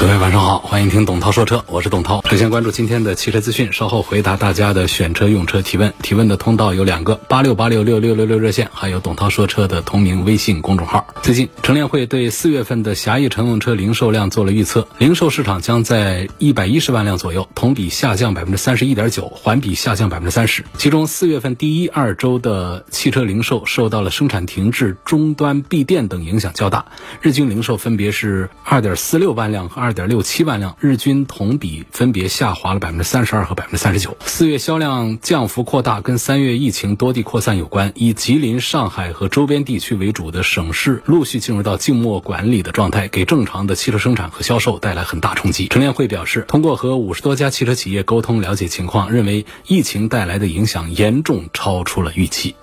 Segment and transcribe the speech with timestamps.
[0.00, 2.22] 各位晚上好，欢迎听董涛说车，我是董涛。
[2.24, 5.92] 首先关注今天的汽车资讯，稍后回答大家的选车用车提问。
[6.00, 11.06] 提问的通道有两个：八六八六六六六六热线，还有董涛说车的同名微信公众号。
[11.20, 20.64] 最近，乘联会对四月份的狭义乘用车零售量做了预测，零售市场将在一百一十万辆左右，同比下降百分之三十一点九，环比下降百分之三十。
[20.78, 26.86] 其中，四月份第一二周的汽车零售受到了生产停滞、终端闭店等影响较大，
[27.20, 29.89] 日均零售分别是二点四六万辆和二。
[29.90, 34.16] 二点六七万辆，日均同比分别下滑了百分之三十二和百分之三十九。
[34.24, 37.90] 四月销量降幅扩大，跟三月疫情多地扩散有关。
[37.96, 45.66] 以吉林、上海和周边地区为主的省市陆续进入到静默管理的状态，给正常的汽车生产和销售带来很大冲击。
[45.66, 52.54] 乘联会表示，通过和五十多家汽车企业沟通了解情况，认为疫情带来的影响严重超出了预期。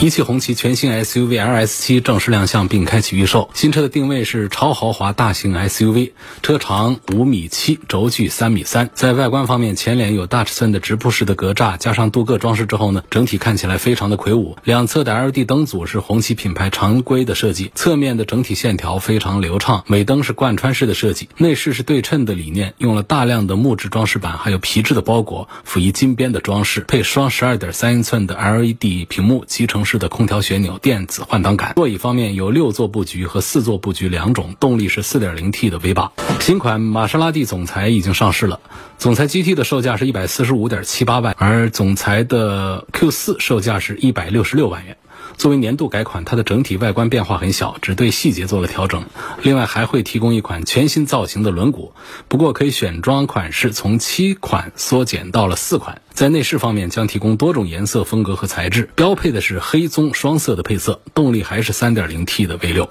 [0.00, 3.50] 一汽红旗全新 SUV LS7 正式亮相并开启预售。
[3.52, 6.12] 新车的定位是超豪华大型 SUV，
[6.42, 8.90] 车长五米七，轴距三米三。
[8.94, 14.56] 在外观方面，前脸有大尺寸的直瀑式的格栅，加上镀铬装饰之后呢，整体看起来非常的魁梧。
[14.64, 19.84] 两侧的 LED 灯组是红旗品牌常规的设计，侧面的整体线条非常流畅。
[19.88, 31.74] 尾灯是贯穿式的设计，内饰是对称的理念，用了大量的木质装饰板，还有皮质的包裹，辅以金边的装饰，配双十二点三英寸的 LED 屏幕集成式的空调旋钮、电子换挡杆。
[31.74, 36.12] 座椅方面有六座布局和四座布局两种，动力是 4.0T 的 V 八。
[36.40, 38.60] 新款玛莎拉蒂总裁已经上市了，
[38.96, 44.96] 总裁 GT 的售价是一百四十五点七八万，而总裁的 Q 四售价是一百六十六万元。
[45.36, 49.04] 作为年度改款，它的整体外观变化很小，只对细节做了调整。
[49.42, 51.92] 另外还会提供一款全新造型的轮毂，
[52.28, 56.00] 不过可以选装款式从七款缩减到了四款。
[56.14, 62.88] 在内饰方面将提供多种颜色、风格和材质，标配的是黑棕双色的配色，动力还是 3.0T 的 V 六。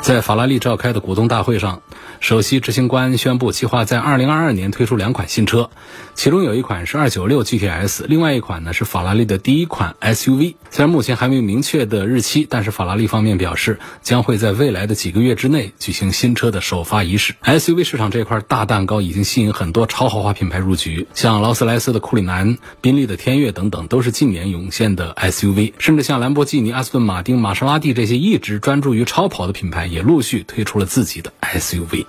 [0.00, 1.82] 在法拉利召开的股东大会上，
[2.22, 5.70] 首席执行官宣布，计划在2022年推出两款新车，
[6.14, 10.54] 其中有一款是296 GTS，另外一款呢是法拉利的第一款 SUV。
[10.70, 17.34] 虽然目前还没有明确的日期，但是法拉利方面表示，将会在未来的几个月之内举行新车的首发仪式。
[17.42, 25.72] SUV 市场这块大蛋糕已经吸引很多超豪华品牌入局，像劳斯莱斯的库里南、宾利的天悦等等，都是近年涌现的 SUV。
[25.78, 29.82] 甚至像兰博基尼、阿斯顿马丁、玛莎拉蒂这些一直专注于超跑的品牌。
[29.82, 32.06] 也陆续推出了自己的 SUV。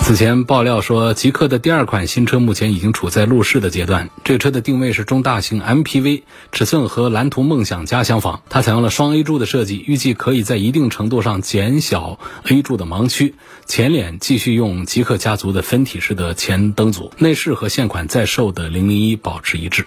[0.00, 4.10] 此前爆料说，极客的第二款新车目前已经处在路试的阶段。
[4.24, 8.42] 这车的定位是中大型 MPV，尺寸和蓝图梦想家相仿。
[8.50, 13.36] 它采用了双 A 柱的设计，预计可以在一定程度上减小 A 柱的盲区。
[13.64, 19.86] 前脸继续用极客家族的分体式的前灯组，内饰和现款在售的零零一保持一致。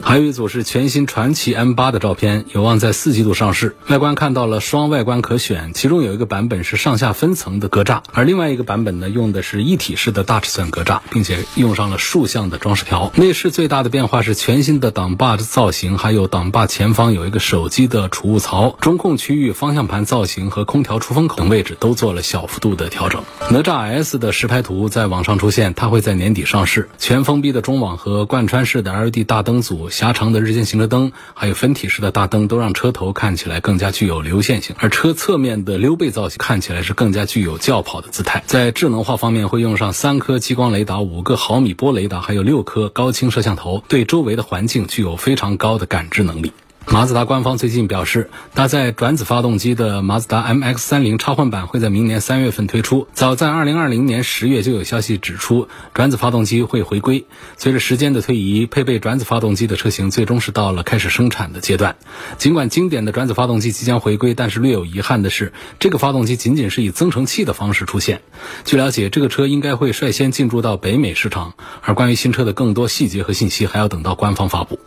[0.00, 3.76] 还有一组是全新传祺 M8 的照片，有望在四季度上市。
[3.88, 13.10] 外观看到了双外观可选，其中有一个版本是上下分层的格栅，而另外一个版本呢用的是一体式的大尺寸格栅，并且用上了竖向的装饰条。
[13.16, 23.22] 内饰最大的变化是全新的挡把的造型，还有挡把前方有一个手机的储物槽，中控区域、方向盘造型和空调出风口等位置都做了小幅度的调整。
[23.50, 26.88] 哪吒 S 的实拍图在网上出现，它会在年底上市。
[26.98, 29.87] 全封闭的中网和贯穿式的 LED 大灯组。
[29.90, 38.42] 狭长的日间行车灯，还有分体式的大灯，都让车头看起来更加具有流线型，而车侧面的溜背造型看起来是更加具有轿跑的姿态。
[38.46, 46.52] 在智能化方面，会用上三颗激光雷达、五个毫米波雷达，还有六颗高清摄像头，对周围的环境具有非常高的感知能力。
[46.90, 53.06] 马自达官方最近表示，搭载转子发动机的马自达 MX-30 插混版会在明年三月份推出。
[53.12, 57.26] 早在2020年十月就有消息指出，转子发动机会回归。
[57.58, 61.96] 随着时间的推移，配备转子发动机的车型最终是到了开始生产的阶段。
[62.38, 68.22] 尽管经典的转子发动机即将回归，但是略有遗憾的是，这个发动机仅仅是以增程器的方式出现。
[68.64, 71.52] 据了解，这个车应该会率先进驻到北美市场，
[71.82, 74.80] 而关于新车的更多细节和信息，还要等到官方发布。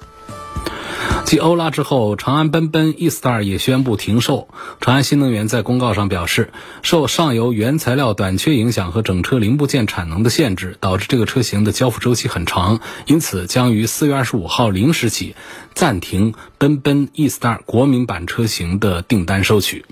[1.26, 4.50] 继欧拉之后，长安奔奔 E-Star 也宣布停售。
[4.82, 6.52] 长安新能源在公告上表示，
[6.82, 15.36] 受上游原材料短缺影响和整车零部件产能的限制，导致这个车型的交付周期很长，因此将于四月二十五号零时起
[15.74, 19.86] 暂停奔奔 E-Star 国民版车型的订单收取。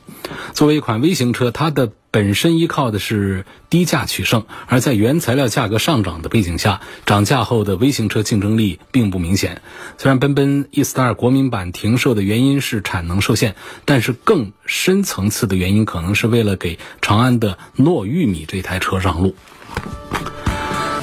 [0.54, 9.62] 作为一款微型车，它的本身依靠的是低价取胜，而在原材料价格上涨的背景下，涨价后的微型车竞争力并不明显。
[9.98, 19.36] 虽然奔奔 E-Star 国民版停售的原因是产能受限，但是更深层次的原因可能是为了给长安的糯玉米这台车让路。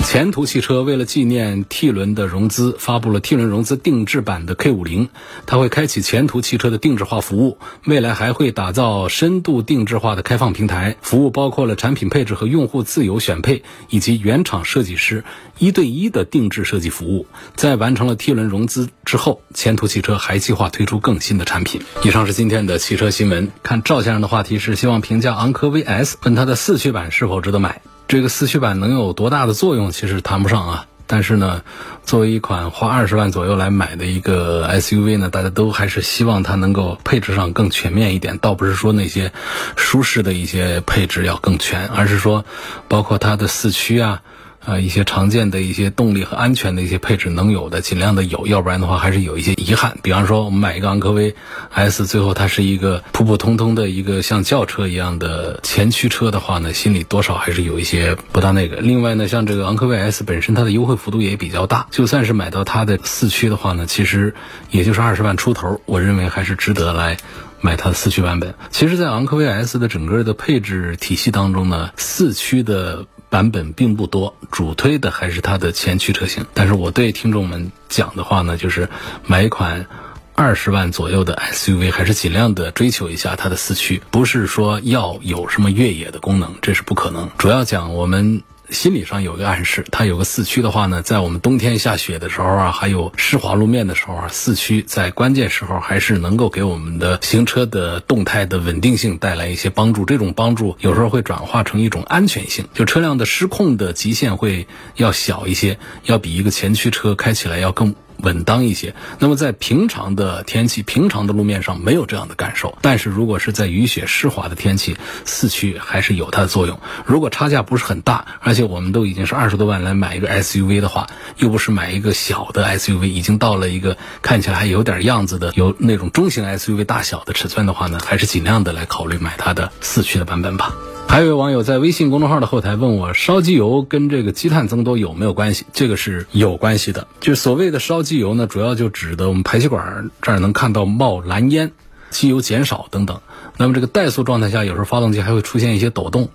[0.07, 5.09] 前途汽车为了纪念 T 轮的融资，发布了 T 轮融资定制版的 K 五零，
[5.47, 15.25] 它会开启前途汽车的定制化服务，未来还会打造深度定制化的开放平台，服务包括了产品配置和用户自由选配，以及原厂设计师
[15.59, 17.27] 一对一的定制设计服务。
[17.57, 21.83] 在完成了 T 轮融资之后，前途汽车还计划推出更新的产品。
[22.05, 23.51] 以上是今天的汽车新闻。
[23.65, 27.83] 看赵先生的话题是希望评价昂科威 S，问它的四驱版是否值得买。
[28.09, 29.91] 这个四驱版能有多大的作用？
[29.91, 30.87] 其实谈不上啊。
[31.09, 31.63] 但是呢，
[32.03, 38.39] 作为一款花二十万左右来买的一个 SUV 呢，大家都还是希望它能够配置上更全面一点。
[38.39, 39.33] 倒不是说那些
[39.77, 42.45] 舒适的一些配置要更全，而是说
[42.89, 44.23] 包括它的四驱啊。
[44.67, 49.97] 啊，一些常见的一些动力和安全的一些配置能有的，尽量的有，要不然的话还是有一些遗憾。
[50.03, 51.37] 比方说，我们买一个昂科威
[51.71, 58.79] S，最后它是一个普普通通的一个像轿车一样的前驱车的话呢，心里多少还是有一些不大那个。
[58.79, 64.35] 另外呢，像这个昂科威 S 本身它的优惠幅度也比较大，就算是买到它的四驱的话呢，其实
[64.73, 67.17] 也就是二十万出头，我认为还是值得来
[67.61, 68.53] 买它的四驱版本。
[68.73, 73.07] 其实，在昂科威 S 的整个的配置体系当中呢，四驱的。
[73.29, 76.47] 版本并不多，主推的还是它的前驱车型。
[76.55, 78.89] 但是我对听众们讲的话呢，就是
[79.27, 79.87] 买一款
[80.35, 87.31] 二十万左右的 SUV，还是尽量的追求一下它的四驱，不是说要有什么越野的功能，这是不可能。
[87.39, 88.43] 主要讲我们。
[88.71, 100.05] 心理上有个暗示，它有个四驱的话呢，在我们冬天下雪的时候啊，还有湿滑路面的时候啊，四驱在关键时候还是能够给我们的行车的动态的稳定性带来一些帮助。
[100.05, 104.67] 这种帮助有时候会转化成一种安全性，就车辆的失控的极限会
[104.97, 107.95] 要小一些，要比一个前驱车开起来要更。
[108.19, 108.95] 稳当一些。
[109.19, 116.79] 那么在平常的天气、平常的路面上没有这样的感受，但是如果是在雨雪湿滑的天气，四驱还是有它的作用。
[117.05, 121.07] 如果差价不是很大，而且我们都已经是二十多万来买一个 SUV 的话，
[121.39, 130.75] 又不是买一个小的 SUV，已经到了一个看起来还有点样子的、有那种中型 SUV 大小的尺寸的话呢，还是尽量的来考虑买它的四驱的版本吧。
[131.09, 135.65] 还有位网友在微信公众号的后台问我，烧机油跟这个积碳增多有没有关系？
[135.73, 137.07] 这个是有关系的。
[137.21, 141.73] 就所谓的烧机油呢，主要就指的我们排气管这儿能看到冒蓝烟，
[142.11, 143.21] 机油减少等等。
[143.57, 146.29] 那么这个怠速状态下，有时候发动机还会出现一些抖动。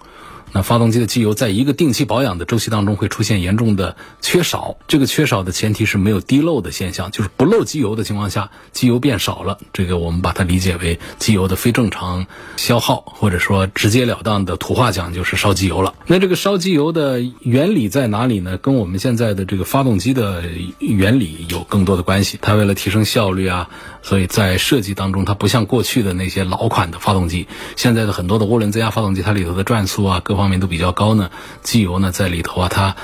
[0.54, 12.28] 那发动机的机油在一个定期保养的周期当中会出现严重的缺少，这个缺少的前提是没有滴漏的现象，就是不漏机油的情况下，机油变少了，这个我们把它理解为机油的非正常
[12.58, 15.94] 消耗，或者说直截了当的土话讲就是烧机油了。
[16.06, 18.58] 那这个烧机油的原理在哪里呢？
[18.58, 20.44] 跟我们现在的这个发动机的
[20.80, 22.38] 原理有更多的关系。
[22.42, 23.70] 它为了提升效率啊，
[24.02, 30.41] 所以在设计当中，它不像过去的那些老款的发动机，现在的很多的涡轮增压发动机，它里头的转速啊各方。
[30.42, 31.30] 方面都比较高呢，
[31.62, 32.96] 机油呢在里头啊，它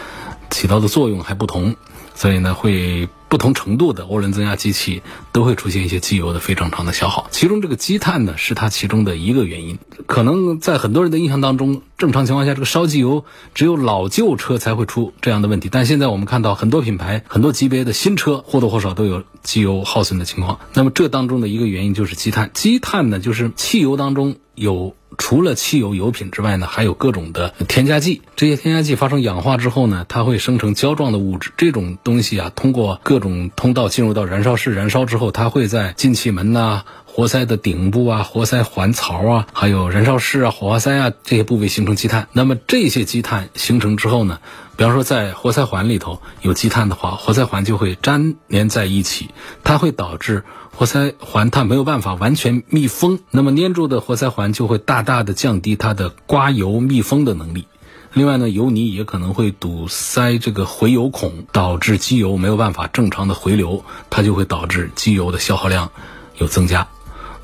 [0.49, 1.75] 起到的作用还不同，
[2.13, 3.07] 所以呢会。
[3.29, 5.01] 不同程度的涡轮增压机器
[5.33, 9.77] 都会出现一些机油的非正常的消耗，其中这个积碳呢是它其中的一个原因。
[10.05, 20.59] 可能在很多人的印象当中，正常情况下这个烧机油只有老旧车才会出这样的问题，但现在我们看到很多品牌、很多级别的新车或多或少都有机油耗损的情况。
[20.75, 22.51] 那么这当中的一个原因就是积碳。
[22.53, 28.21] 积碳呢就是汽油当中有除了汽油油品之外呢，还有各种的添加剂。
[28.35, 31.51] 这些添加剂发生氧化之后呢，它会生成胶状的物质。
[31.57, 36.83] 这种东西啊，通过各种通道进入到燃烧室燃烧之后，它会在进气门呐、
[37.17, 42.27] 活塞的顶部啊、活塞环槽啊，还有燃烧室啊、火花塞啊这些部位形成积碳。
[42.31, 44.37] 那么这些积碳形成之后呢，
[44.75, 49.31] 比方说在活塞环里头有积碳的话，活塞环就会粘连在一起，
[49.63, 50.43] 它会导致
[50.75, 53.17] 活塞环它没有办法完全密封。
[53.31, 57.65] 那么粘住的活塞环就会大大的降低它的刮油密封的能力。
[58.13, 65.91] 另外呢，油泥也可能会堵塞这个回油孔，导致机油没有办法正常的回流，它就会导致机油的消耗量
[66.37, 66.87] 有增加。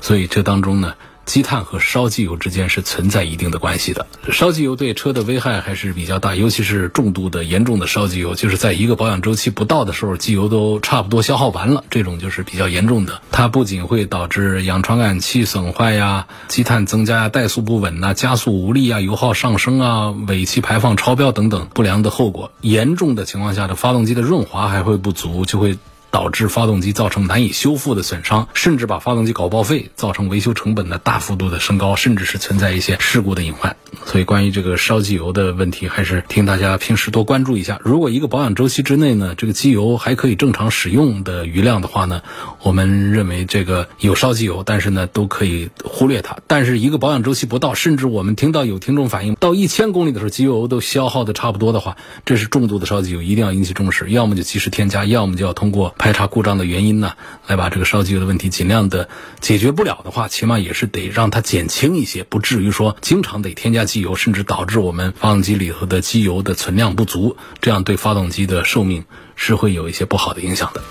[0.04, 0.94] 所以这当中呢。
[1.26, 4.06] 积碳和烧机油之间是存在一定的关系的。
[4.30, 13.22] 烧机油对车的危害还是比较大，尤其是重度的、严重的烧机油，就是在一个保养周期不到的时候，机油都差不多消耗完了，这种就是比较严重的。
[13.32, 22.52] 它不仅会导致氧传感器损坏呀、积碳增加呀、怠速不稳呐、加速无力啊、油耗上升啊、尾气排放超标等等不良的后果。
[22.60, 25.78] 严重的情况下的发动机的润滑还会不足，就会。
[26.14, 33.74] 导致发动机造成难以修复的损伤，甚至把发动机搞报废，造成维修成本的大幅度的升高，甚至是存在一些事故的隐患。
[34.06, 37.80] 所以，关于这个烧机油的问题，还是听大家平时多关注一下。
[37.82, 42.22] 如果一个保养周期之内呢，这个机油还可以正常使用的余量的话呢，
[42.62, 46.36] 我们认为这个有烧机油，但是呢都可以忽略它。
[46.46, 57.14] 但是一个保养周期不到，甚至我们听到有听众反映到一千公里的时候，机油都消耗的差不多的话，这是重度的烧机油，一定要引起重视，要么就及时添加，要么就要通过排查故障的原因呢，
[57.46, 59.08] 来把这个烧机油的问题尽量的
[59.40, 70.82] 解决不了的话，起码也是得让它减轻一些，不至于说经常得添加机油，甚至导致我们发动机里头的机油的存量不足，这样对发动机的寿命是会有一些不好的影响的。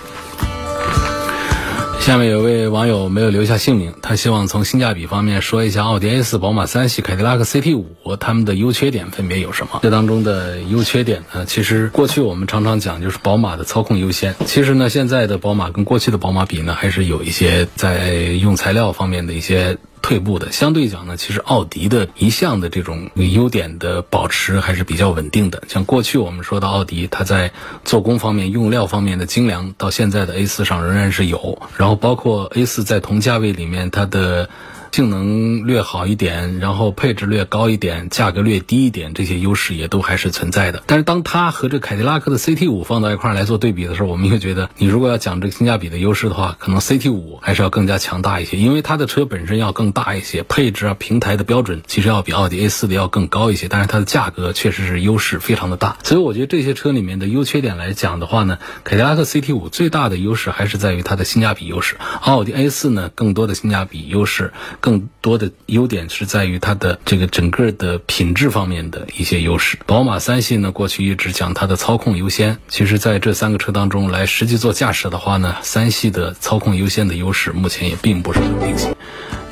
[2.03, 9.79] 下面有位网友没有留下姓名，他希望从性价比方面说一下奥迪 A 四、宝马三系、凯迪拉克 CT 五它们的优缺点分别有什么？
[9.81, 19.77] 这当中的优缺点呢，其实过去我们常常讲就是宝马的操控优先，其实呢现在的宝马跟过去的宝马比呢，还是有一些在用材料方面的一些。
[20.03, 25.63] 退步的，相对讲呢，其实奥迪的一向的这种优点的保持还是比较稳定的。
[25.67, 27.51] 像过去我们说的奥迪，它在
[27.83, 31.57] 做工方面、用料方面的精良，到现在的 A 四上仍然是有。
[31.77, 34.50] 然后包括 A 四在同价位里面，它的。
[34.93, 40.83] 性能略好一点，然后配置略高一点，价格略低一点，这些优势也都还是存在的。
[40.85, 53.67] 但是当它和这凯迪拉克的 CT 五放到一块来做对比的时候，我们会觉得，你如果要讲这个性价比的优势的话，可能 CT 五还是要更加强大一些，因为它的车本身要更大一些，配置啊、平台的标准其实要比奥迪 A 四的要更高一些。
[53.67, 65.49] 但是它的价格确实是优势非常的大，所以我觉得这些车里面的优缺点来讲的话呢，凯迪拉克 CT 五最大的优势还是在于它的性价比优势，奥迪 A 四呢更多的性价比优势，更多的。
[65.67, 69.79] 优点是在于它的这个整个的品质方面的一些优势。
[69.85, 78.93] 宝马三系呢，过去一直讲它的操控优先，其实在这三个车当中来实际做驾驶的话呢，三系的操控优先的优势目前也并不是很明显。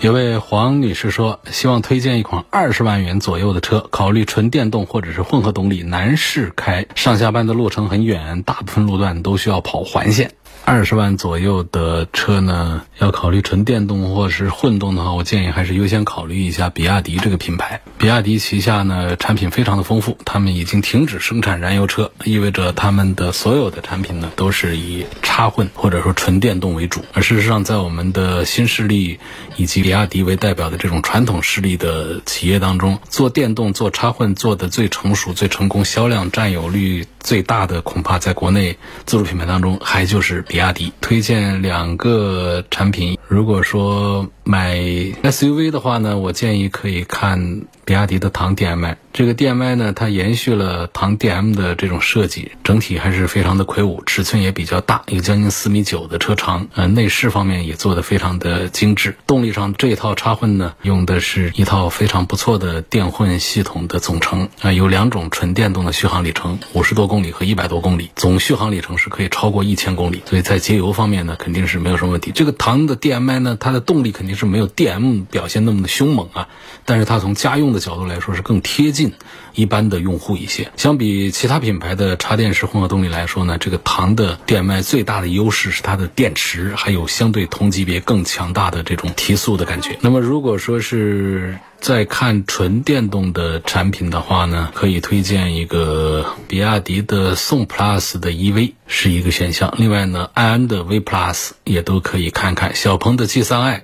[0.01, 10.33] 有位黄女士说，希望推荐一款二十万元左右的车，考虑纯电动或者是混合动力，男士开，上下班的路程很远，大部分路段都需要跑环线。
[10.63, 17.82] 二十万左右的车呢，要考虑纯电动或是混动的话，我建议还是优先考虑一下比亚迪这个品牌。
[17.98, 27.03] 比亚迪旗下呢产品非常的丰富，他们已经停止生产燃油车，意味着他们的所有的产品呢都是以插混或者说纯电动为主。
[27.13, 29.20] 而事实上，在我们的新势力
[29.58, 40.46] 以及比亚迪为代表的这种传统势力的企业当中，做电动、做插混做的最成熟、最成功、销量占有率最大的，恐怕在国内自主品牌当中还就是。
[40.51, 47.62] 比亚迪推荐两个产品，如果说买 SUV 的话呢，我建议可以看。
[47.83, 56.67] 比亚迪的唐 DM-i 这个 DM-i 呢，它延续了唐 DM 的这种设计，整体还是非常的魁梧，尺寸也比较大，有将近四米九的车长。
[56.75, 59.17] 呃，内饰方面也做得非常的精致。
[59.27, 70.21] 动力上这一套插混呢，用的是一套非常不错的电混系统的总成啊，有两种纯电动的续航里程，五十多公里和一百多公里，总续航里程是可以超过一千公里。
[70.25, 72.31] 所以在节油方面呢，肯定是没有什么问题。
[72.33, 76.47] 这个唐的 DM-i 呢，它的动力肯定是没有 DM 表现那么的凶猛啊，
[76.85, 79.13] 但是它从家用的角度来说是更贴近
[79.53, 80.71] 一般的用户一些。
[80.77, 89.97] 相比其他品牌的插电式混合动力来说呢，这个唐的 DM 最大的优势是它的电池，还有相对同级别更强大的这种提速的感觉。
[90.01, 99.73] 那么如果说是在看纯电动的产品的话呢，可以推荐一个比亚迪的宋 Plus 的 EV 是一个选项。
[99.77, 103.81] 另外呢，安安的 V Plus 也都可以看看，小鹏的 G3i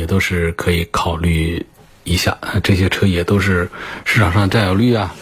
[0.00, 1.64] 也都是可以考虑。
[2.02, 3.70] 一下，这些车也都是
[4.06, 5.14] 市场上占有率啊、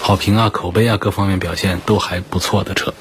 [0.00, 2.94] 好评啊、口碑啊各方面表现都还不错的车。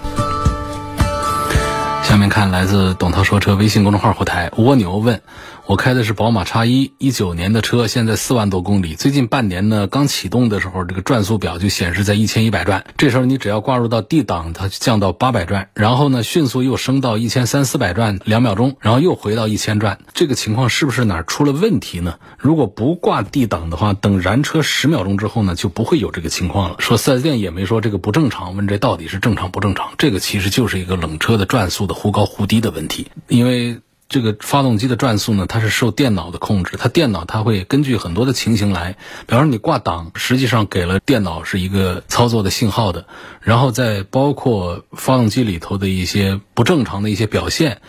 [2.04, 5.22] 下面看来自董涛说车微信公众号后台，蜗牛问。
[5.70, 8.96] 我开的是宝马叉一，一九年的车，现在四万多公里。
[8.96, 12.84] 最近半年呢，刚启动的时候，这个转速表就显示在一千一百转。
[12.98, 20.00] 这时候你只要挂入到 D 档，它就降到八百转，然后呢，迅速又升到一千三四百转两秒钟，然后又回到一千转。
[20.16, 22.16] 这个情况是不是哪儿出了问题呢？
[22.40, 26.78] 如果不挂 D 档的话，等燃车十秒钟之后呢，就不会有这个情况了。
[26.80, 29.92] 说四 S 店也没说这个不正常，问这到底是正常不正常？
[30.00, 33.78] 这个其实就是一个冷车的转速的忽高忽低的问题，因为。
[34.10, 38.98] 这个发动机的转速呢，它是受电脑的控制，它电脑它会根据很多的情形来，
[39.28, 43.06] 比方说你挂档，实际上给了电脑是一个操作的信号的，
[43.40, 47.82] 然后再包括发动机里头的一些不正常的一些表现，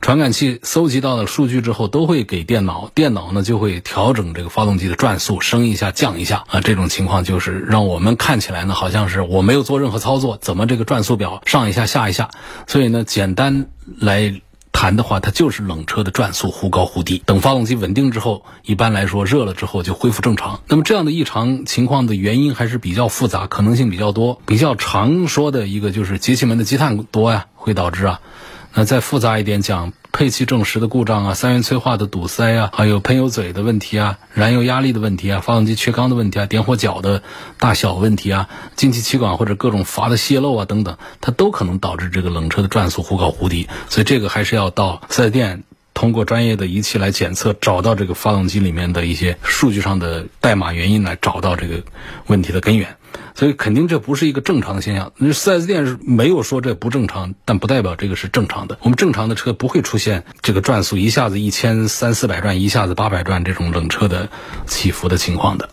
[0.00, 12.30] 传感器搜集到的数据之后，都会给电脑，电脑呢就会调整这个发动机的转速，升一下降一下啊，这种情况就是让我们看起来呢，好像是我没有做任何操作，怎么这个转速表上一下下一下，
[12.66, 13.66] 所以呢，简单
[14.00, 14.40] 来。
[14.76, 17.22] 谈的话，它就是冷车的转速忽高忽低。
[17.24, 20.60] 等发动机稳定之后，一般来说热了之后就恢复正常。
[20.68, 24.38] 那么这样的异常情况的原因还是比较复杂，可能性比较多。
[24.44, 28.20] 比较常说的一个就是节气门的积碳多呀，会导致啊。
[28.76, 29.92] 那再复杂一点讲。
[30.12, 37.22] 配气正时的故障啊，三元催化的堵塞啊，还有喷油嘴的问题啊，燃油压力的问题啊，发动机缺缸的问题啊，点火角的
[37.58, 43.68] 大小问题啊，进气气管或者各种阀的泄漏啊等等，它都可能导致这个冷车的转速忽高忽低。
[43.90, 51.82] 所以这个还是要到四 S 店通过专业的仪器来检测，找到这个发动机里面的一些数据上的代码原因，来找到这个
[52.26, 52.96] 问题的根源。
[53.34, 55.12] 所以肯定这不是一个正常的现象。
[55.16, 58.78] 那四 S 店是没有说这不正常，但不代表这个是正常的。
[58.82, 64.28] 我们正常的车不会出现这个转速一下子一千三四百转，一下子八百转这种冷车的
[64.66, 65.68] 起伏的情况的。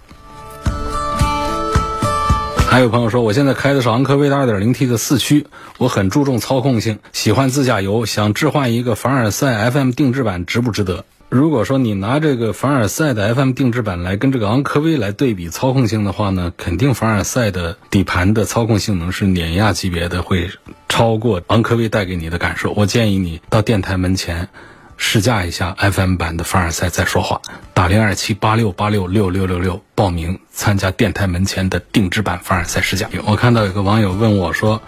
[2.69, 5.45] 还有朋友说，我现在开的是昂科威的 2.0T 的四驱，
[5.77, 11.05] 我很注重操控性，喜欢自驾游，想置换一个凡尔赛 FM 定制版，值不值得？
[11.33, 20.51] 如果说你拿这个凡尔赛的 FM 定制版来跟这个昂科威来对比操控性的话呢，肯定凡尔赛的底盘的操控性能是碾压级别的，会
[20.87, 22.71] 超过昂科威带给你的感受。
[22.73, 24.47] 我建议你到电台门前
[24.95, 27.41] 试驾一下 FM 版的凡尔赛再说话。
[27.73, 33.09] 打零二七八六八六六六六六报名参加电台门前的定制版凡尔赛试驾。
[33.25, 34.83] 我看到有个网友问我说。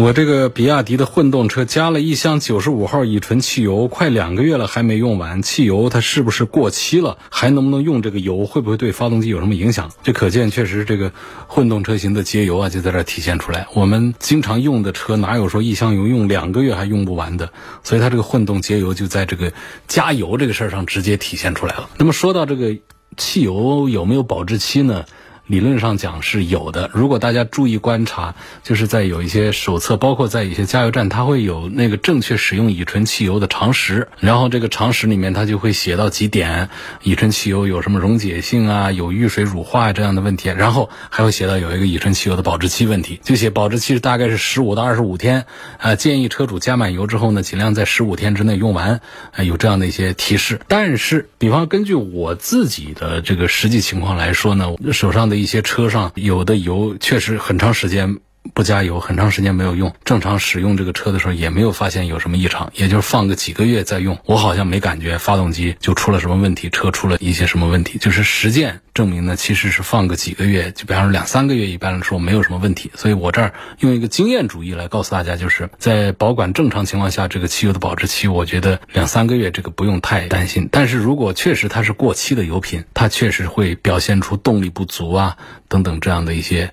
[0.00, 7.18] 我这个比亚迪的混动车加了一箱九十五号乙醇汽油，快两个月了还没用完，汽油它是不是过期了？
[7.28, 8.46] 还能不能用这个油？
[8.46, 9.90] 会不会对发动机有什么影响？
[10.02, 11.12] 这可见确实这个
[11.46, 13.66] 混动车型的节油啊，就在这体现出来。
[13.74, 17.52] 我们经常用的车哪有说一箱油用两个月还用不完的？
[17.84, 19.52] 所以它这个混动节油就在这个
[19.86, 21.90] 加油这个事儿上直接体现出来了。
[21.98, 22.74] 那么说到这个
[23.18, 25.04] 汽油有没有保质期呢？
[25.50, 26.88] 理论上讲是有的。
[26.94, 34.06] 如果大家注意观察，就是在有一些手册，包括在一些加油站，它会有那个正确使用乙醇汽油的常识。
[34.20, 36.68] 然后这个常识里面，它就会写到几点：
[37.02, 40.50] 乙醇汽油有什么溶解性啊，有遇水乳化这样的问题。
[40.50, 45.46] 然后还会写到有一个乙醇汽油的保质期问题，就写保质期是大概是十五到二十五天。
[45.78, 49.00] 啊，建议车主加满油之后呢，尽量在十五天之内用完。
[49.32, 50.60] 啊，有这样的一些提示。
[50.68, 55.39] 但是，比方根据我自己的这个实际情况来说呢，手上的。
[55.40, 58.18] 一些车上有的油确实很长时间
[58.54, 67.98] 不加油，很长时间没有用，正常使用这个车的时候也没有发现有什么异常，也就是放个几个月再用，我好像没感觉发动机就出了什么问题，车出了一些什么问题。
[67.98, 72.90] 就是实践证明呢，其实是放个几个月，就比方说两三个月，一般来说没有什么问题。
[72.94, 80.68] 所以我这儿用一个经验主义来告诉大家，就是在保管正常情况下，这个汽油的保质期，我觉得两三个月这个不用太担心。
[80.72, 85.36] 但是如果确实它是过期的油品，它确实会表现出动力不足啊
[85.68, 86.72] 等等这样的一些。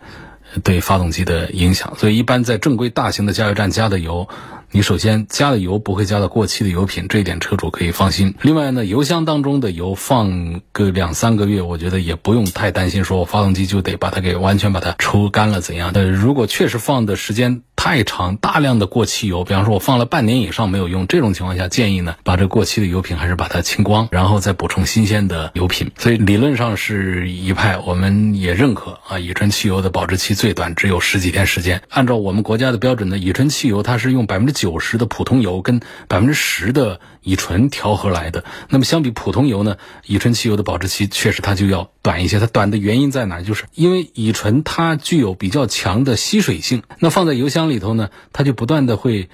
[0.59, 4.27] 对发动机的影响，所以一般在正规大型的加油站加的油。
[4.71, 8.35] 你首先加的油不会加到过期的油品，这一点车主可以放心。
[8.41, 15.91] 另外呢，油箱当中的油放个两三个月，我觉得也不用太担心，说我发动机就得把它给完全把它抽干了怎样？
[15.93, 25.91] 呃，如果确实放的时间太长，大量的过期油，比方说我放了半年以上没有用，这种情况下建议呢，把这过期的油品还是把它清光，然后再补充新鲜的油品。
[25.97, 31.81] 所以理论上是一派，我们也认可啊，乙醇汽油的保质期最短只有十几天时间。
[31.87, 42.39] 按照我们国家的标准呢，乙醇汽油它是用百分之九十的普通油跟百分之十的乙醇调和来的，那么相比普通油呢，乙醇汽油的保质期确实它就要短一些。
[42.39, 43.41] 它短的原因在哪？
[43.41, 49.29] 就是因为乙醇它具有比较强的吸水性，那放在油箱里头呢，它就不断的会。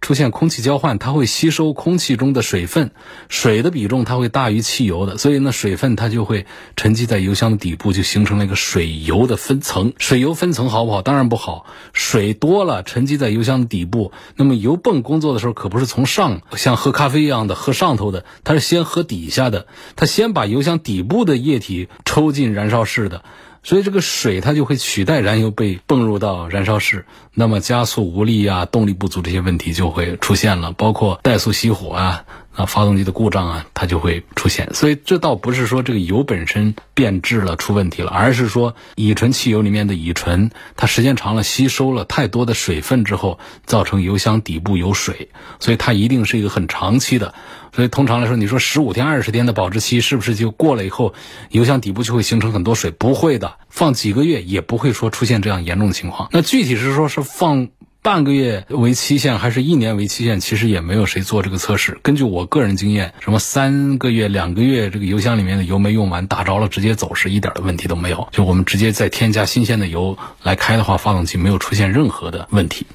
[0.00, 2.90] 出现空气交换，它会吸收空气中的水分，
[3.28, 9.92] 水的比重它会大于汽油的，所以呢，水分它就会沉积在油箱的底部，就形成了一个水油的分层。
[9.98, 11.02] 水油分层好不好？
[11.02, 11.66] 当然不好。
[11.92, 23.22] 水多了沉积在油箱的底部，那么油泵工作的时候可不是从上像喝咖啡一样的喝上头的，它是先喝底下的，它先把油箱底部的液体抽进燃烧室的。
[23.62, 34.72] 所以这个水它就会取代燃油被泵入到燃烧室，那么加速无力啊、动力不足这些问题就会出现了，包括怠速熄火啊啊，发动机的故障啊，它就会出现。
[34.74, 47.34] 所以这倒不是说这个油本身变质了出问题了，而是说乙醇汽油里面的乙醇，它时间长了吸收了太多的水分之后，造成油箱底部有水，所以它一定是一个很长期的。
[47.74, 51.14] 所以通常来说，你说十五天、二十天的保质期是不是就过了以后，
[51.50, 52.90] 油箱底部就会形成很多水？
[52.90, 56.28] 不会的，放几个月也不会说出现这样严重的情况。
[56.32, 57.68] 那具体是说是放。
[58.02, 60.40] 半个月为期限还是一年为期限？
[60.40, 61.98] 其实也没有谁做这个测试。
[62.02, 68.26] 根据我个人经验，什么三个月、两个月，这个油箱里面的油没用完，打着了直接走是一点的问题都没有。
[68.32, 72.86] 就我们直接再添加新鲜的油来开的话，发动机没有出现任何的问题。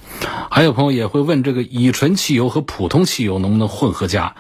[0.50, 4.34] 还有朋友也会问，这个乙醇汽油和普通汽油能不能混合加？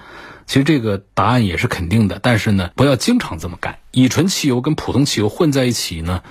[0.47, 3.77] 其实这个答案也是肯定的，但是呢，不要经常这么干。
[3.91, 6.21] 乙醇汽油跟普通汽油混在一起呢，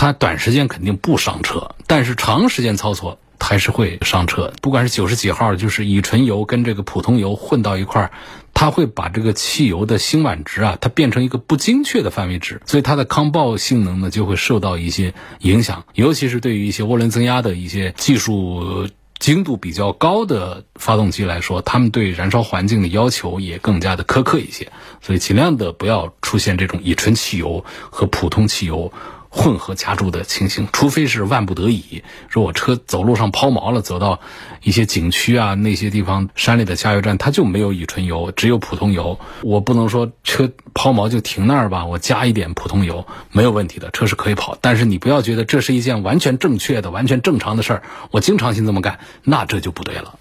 [0.00, 3.18] 它短时间肯定不伤车，但是长时间操作。
[3.42, 8.10] 还是会伤车，不管是九十几号，就是乙醇油跟这个普通油混到一块儿，
[8.54, 15.84] 它会把这个汽油的辛烷值啊，它变成一个不精确的范围值，所以它的抗爆性能呢就会受到一些影响。
[15.94, 28.92] 尤其是对于一些涡轮增压的一些技术精度比较高的发动机来说，他们对燃烧环境的要求也更加的苛刻一些，所以尽量的不要出现这种乙醇汽油和普通汽油。
[29.30, 34.20] 混合加注的情形，除非是万不得已，说我车走路上抛锚了，走到
[34.62, 44.58] 一些景区啊那些地方山里的加油站，它就没有乙醇油，只有普通油，我不能说车抛锚就停那儿吧，我加一点普通油没有问题的，车是可以跑。
[44.60, 50.18] 但是你不要觉得这是一件完全正确的、完全正常的事儿，我经常性这么干，那这就不对了。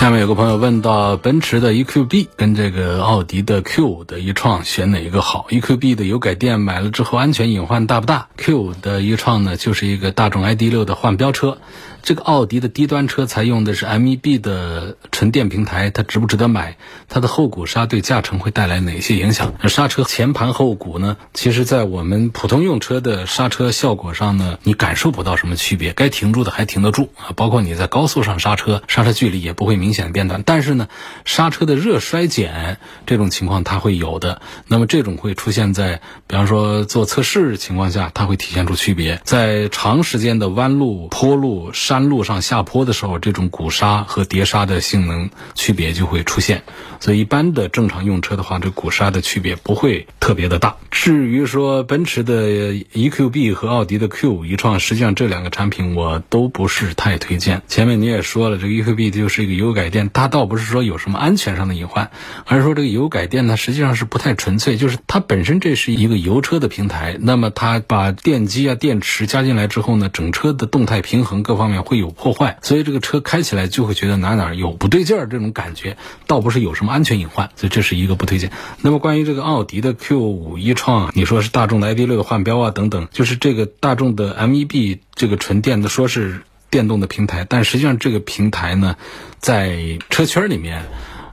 [0.00, 11.58] 下面有个朋友问到，奔驰的 EQB 跟这个奥迪的 Q 的一创选哪一个好？EQB 的油改电买了之后安全隐患大不大？Q 的一创呢，就是一个大众 ID.6 的换标车。
[12.02, 16.76] 这个奥迪的低端车采用的是 MEB 的纯电平台，它值不值得买？
[17.08, 19.54] 它的后鼓刹对驾乘会带来哪些影响？
[19.68, 21.16] 刹车前盘后鼓呢？
[21.34, 27.32] 其实，在我们普通用车的刹车效果上呢，你感受不到什么区别，该停住的还停得住啊。
[27.36, 30.42] 包括你在高速上刹车，刹车距离也不会明显变短。
[30.44, 30.88] 但是呢，
[31.24, 34.40] 刹车的热衰减这种情况它会有的。
[34.66, 39.20] 那么这种会出现在，比方说做测试情况下，它会体现出区别。
[39.24, 41.72] 在长时间的弯路、坡路。
[41.90, 46.62] 山路上下坡的时候，这种鼓刹和碟刹的性能区别就会出现。
[47.00, 50.76] 所以一般的正常用车的话，这鼓刹的区别不会特别的大。
[50.92, 57.62] 至于说奔驰的 EQB 和奥迪的 Q 一创，实际上这两个产品我都不是太推荐。
[57.66, 62.12] 前面你也说了，这个 EQB 就是一个油改电，它倒不是说有什么安全上的隐患，
[62.44, 71.79] 而是说这个油改电呢实际上是不太纯粹，就是它本身这是一个油车的平台，那么它把电机啊、电池加进来之后呢，整车的动态平衡各方面。
[71.82, 78.50] 会有破坏，所以这个车开起来就会觉得哪哪有不对劲儿，这种感觉倒不是有什么安全隐患，所以这是一个不推荐。
[78.82, 88.96] 那么关于这个奥迪的 Q 五一创，你说是大众的 ID 六的换标啊等等，就是这个大众的 MEB 这个纯电的说是电动的平台，但实际上这个平台呢，
[89.38, 90.84] 在车圈里面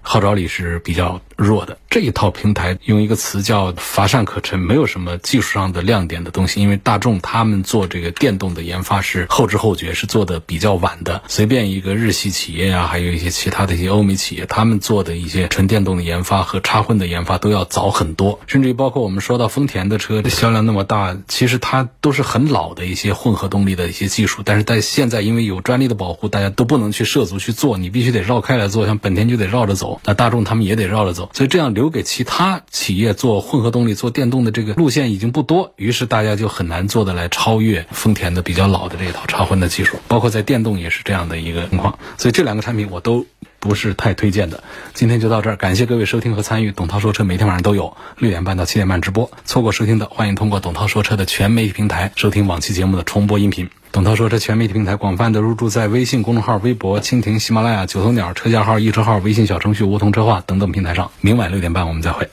[0.02, 1.22] 号召力是比较。
[1.38, 6.62] 弱的这一套平台，用一个词叫乏善可陈，没有什么技术上的亮点的东西。
[6.62, 11.22] 因为大众他们做这个电动的研发是后知后觉，是做的比较晚的。
[11.28, 18.40] 随便一个日系企业啊，还有一些其他的一些欧美企业，他们做的一些纯电动的研发和插混的研发都要早很多。
[18.48, 24.42] 甚至于包括我们说到丰田的车销量那么大，其实它都是很老的一些混合动力的一些技术。
[24.44, 28.86] 但是在现在因为有专利的保护，大家都不能去涉足去做，你必须得绕开来做。
[28.86, 31.27] 像本田就得绕着走，那大众他们也得绕着走。
[31.34, 41.98] 所以这样留给其他企业做混合动力、做电动的这个路线已经不多，于是大家就很难做得来超越丰田的比较老的这一套插混的技术，包括在电动也是这样的一个情况。
[42.18, 43.26] 所以这两个产品我都
[43.68, 44.64] 不是太推荐的。
[44.94, 46.72] 今天就到这儿，感谢各位收听和参与。
[46.72, 53.70] 董涛说车每天晚上都有六点半到七点半直播，错过收听的，欢迎通过董涛说车的全媒体平台收听往期节目的重播音频。
[53.92, 61.12] 董涛说车全媒体平台广泛的入驻在微信公众号、微博、蜻蜓、喜马拉雅、九头鸟车架号、易车号、微信小程序梧桐车话等等平台上。
[61.22, 62.30] 明晚六点半我们再会。